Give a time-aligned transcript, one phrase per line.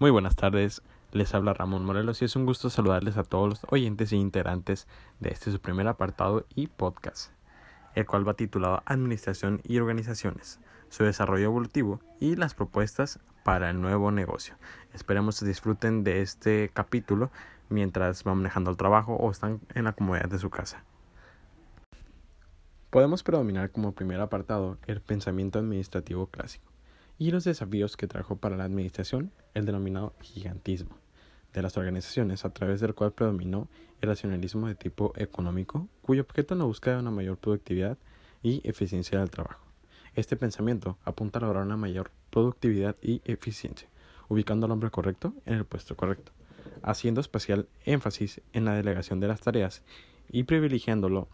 [0.00, 0.80] Muy buenas tardes,
[1.12, 4.88] les habla Ramón Morelos y es un gusto saludarles a todos los oyentes e integrantes
[5.18, 7.32] de este su primer apartado y podcast,
[7.94, 10.58] el cual va titulado Administración y Organizaciones,
[10.88, 14.54] su desarrollo evolutivo y las propuestas para el nuevo negocio.
[14.94, 17.30] Esperemos que disfruten de este capítulo
[17.68, 20.82] mientras van manejando el trabajo o están en la comodidad de su casa.
[22.88, 26.69] Podemos predominar como primer apartado el pensamiento administrativo clásico
[27.20, 30.96] y los desafíos que trajo para la administración el denominado gigantismo
[31.52, 33.68] de las organizaciones, a través del cual predominó
[34.00, 37.98] el racionalismo de tipo económico, cuyo objeto búsqueda de una mayor productividad
[38.42, 39.62] y eficiencia del trabajo.
[40.14, 43.90] Este pensamiento apunta a lograr una mayor productividad y eficiencia,
[44.30, 46.32] ubicando al hombre correcto en el puesto correcto,
[46.82, 49.82] haciendo especial énfasis en la delegación de las tareas
[50.30, 51.28] y privilegiándolo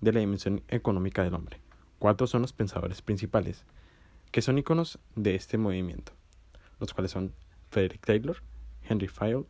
[0.00, 1.60] de la dimensión económica del hombre.
[1.98, 3.64] Cuatro son los pensadores principales
[4.34, 6.10] que son iconos de este movimiento,
[6.80, 7.32] los cuales son
[7.70, 8.38] Frederick Taylor,
[8.82, 9.46] Henry Fayol,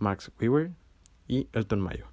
[0.00, 0.72] Max Weber
[1.28, 2.08] y Elton Mayo.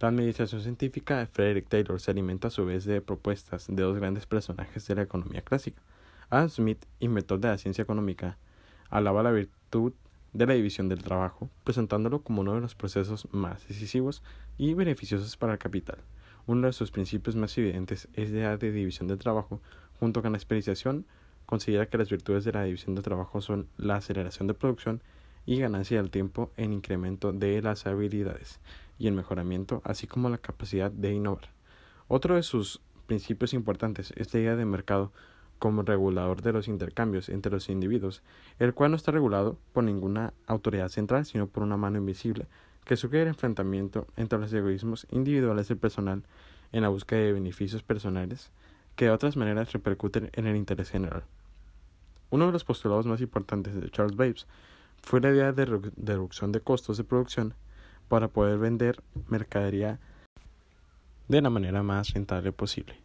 [0.00, 3.96] La administración científica de Frederick Taylor se alimenta a su vez de propuestas de dos
[3.96, 5.80] grandes personajes de la economía clásica.
[6.28, 8.36] Adam Smith, inventor de la ciencia económica,
[8.90, 9.92] alaba la virtud
[10.32, 14.24] de la división del trabajo, presentándolo como uno de los procesos más decisivos
[14.56, 15.98] y beneficiosos para el capital.
[16.48, 19.60] Uno de sus principios más evidentes es la de división del trabajo,
[20.00, 21.06] junto con la especialización
[21.48, 25.02] considera que las virtudes de la división de trabajo son la aceleración de producción
[25.46, 28.60] y ganancia del tiempo en incremento de las habilidades
[28.98, 31.48] y el mejoramiento, así como la capacidad de innovar.
[32.06, 35.10] Otro de sus principios importantes es la idea de mercado
[35.58, 38.22] como regulador de los intercambios entre los individuos,
[38.58, 42.46] el cual no está regulado por ninguna autoridad central, sino por una mano invisible,
[42.84, 46.24] que sugiere el enfrentamiento entre los egoísmos individuales del personal
[46.72, 48.52] en la búsqueda de beneficios personales,
[48.98, 51.22] que de otras maneras repercuten en el interés general.
[52.30, 54.44] Uno de los postulados más importantes de Charles Babbage
[55.04, 57.54] fue la idea de reducción de costos de producción
[58.08, 60.00] para poder vender mercadería
[61.28, 62.96] de la manera más rentable posible.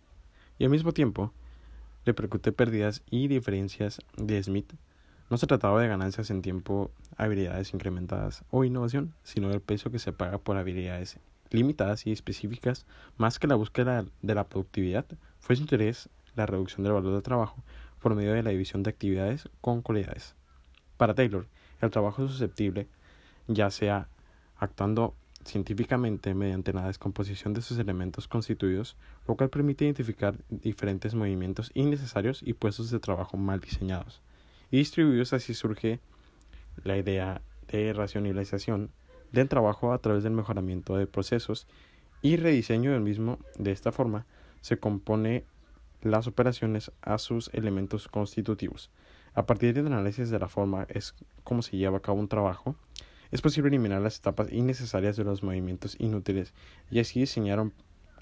[0.58, 1.32] Y al mismo tiempo,
[2.08, 4.74] repercute pérdidas y diferencias de Smith.
[5.30, 10.00] No se trataba de ganancias en tiempo, habilidades incrementadas o innovación, sino del peso que
[10.00, 11.20] se paga por habilidades
[11.52, 12.88] limitadas y específicas,
[13.18, 15.06] más que la búsqueda de la productividad,
[15.44, 17.62] fue su interés la reducción del valor del trabajo
[18.02, 20.36] por medio de la división de actividades con cualidades.
[20.96, 21.48] Para Taylor,
[21.82, 22.88] el trabajo es susceptible,
[23.48, 24.08] ya sea
[24.56, 28.96] actuando científicamente mediante la descomposición de sus elementos constituidos,
[29.28, 34.22] lo cual permite identificar diferentes movimientos innecesarios y puestos de trabajo mal diseñados.
[34.72, 36.00] Y distribuidos así surge
[36.86, 38.92] la idea de racionalización
[39.34, 41.68] del trabajo a través del mejoramiento de procesos
[42.22, 43.40] y rediseño del mismo.
[43.58, 44.26] De esta forma,
[44.64, 45.44] se compone
[46.02, 48.90] las operaciones a sus elementos constitutivos.
[49.34, 51.14] A partir del análisis de la forma es
[51.44, 52.76] como se lleva a cabo un trabajo,
[53.30, 56.54] es posible eliminar las etapas innecesarias de los movimientos inútiles
[56.90, 57.74] y así diseñar un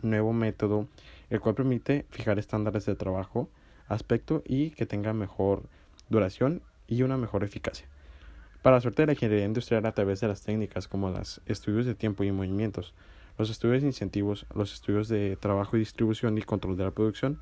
[0.01, 0.87] nuevo método
[1.29, 3.47] el cual permite fijar estándares de trabajo,
[3.87, 5.69] aspecto y que tenga mejor
[6.09, 7.87] duración y una mejor eficacia.
[8.63, 11.85] Para la suerte de la ingeniería industrial a través de las técnicas como los estudios
[11.85, 12.95] de tiempo y movimientos,
[13.41, 17.41] los estudios de incentivos, los estudios de trabajo y distribución y control de la producción,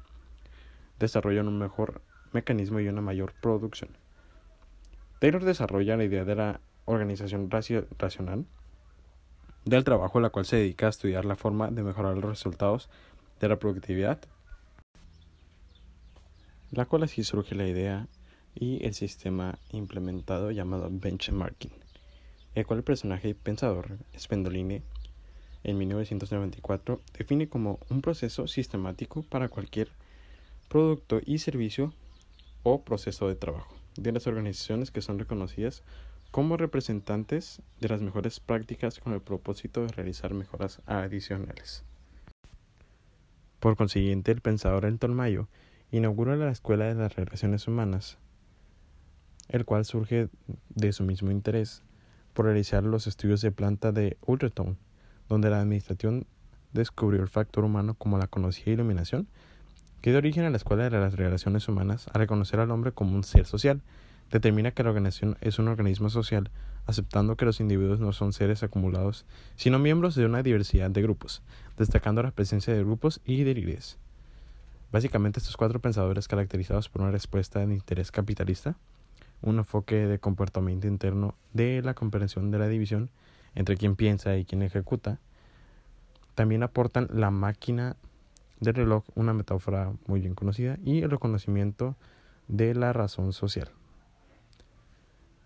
[0.98, 2.02] desarrollan un mejor
[2.32, 3.92] mecanismo y una mayor producción.
[5.20, 8.46] Taylor desarrolla la idea de la organización racional
[9.66, 12.90] del trabajo, la cual se dedica a estudiar la forma de mejorar los resultados
[13.42, 14.20] de la productividad,
[16.72, 18.08] la cual así surge la idea
[18.56, 21.74] y el sistema implementado llamado benchmarking,
[22.56, 24.82] el cual el personaje y pensador Spendoline
[25.64, 29.90] en 1994 define como un proceso sistemático para cualquier
[30.70, 31.94] producto y servicio
[32.64, 35.84] o proceso de trabajo de las organizaciones que son reconocidas
[36.32, 41.84] como representantes de las mejores prácticas con el propósito de realizar mejoras adicionales.
[43.60, 45.48] Por consiguiente, el pensador Elton Mayo
[45.92, 48.18] inaugura la Escuela de las Relaciones Humanas,
[49.50, 50.30] el cual surge
[50.70, 51.82] de su mismo interés
[52.34, 54.78] por realizar los estudios de planta de Ultratone,
[55.30, 56.26] donde la administración
[56.74, 59.28] descubrió el factor humano como la conocida iluminación
[60.02, 63.16] que dio origen a la Escuela de las Relaciones Humanas a reconocer al hombre como
[63.16, 63.82] un ser social,
[64.32, 66.52] determina que la organización es un organismo social,
[66.86, 71.42] aceptando que los individuos no son seres acumulados, sino miembros de una diversidad de grupos,
[71.78, 73.78] destacando la presencia de grupos y de.
[74.92, 78.76] Básicamente estos cuatro pensadores caracterizados por una respuesta de interés capitalista,
[79.42, 83.10] un enfoque de comportamiento interno de la comprensión de la división
[83.56, 85.20] entre quien piensa y quien ejecuta,
[86.36, 87.96] también aportan la máquina
[88.60, 91.96] del reloj, una metáfora muy bien conocida, y el reconocimiento
[92.48, 93.70] de la razón social.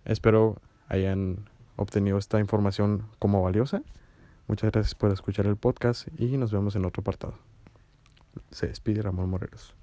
[0.06, 0.58] Espero
[0.90, 3.82] hayan obtenido esta información como valiosa.
[4.48, 7.36] Muchas gracias por escuchar el podcast y nos vemos en otro apartado.
[8.52, 9.74] Se despide Ramón Morelos.